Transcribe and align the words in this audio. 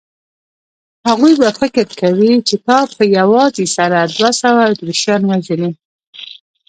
هغوی 1.07 1.33
به 1.41 1.49
فکر 1.59 1.87
کوي 2.01 2.33
چې 2.47 2.55
تا 2.65 2.77
په 2.97 3.03
یوازې 3.17 3.65
سره 3.77 3.97
دوه 4.15 4.31
سوه 4.41 4.61
اتریشیان 4.71 5.21
وژلي. 5.25 5.71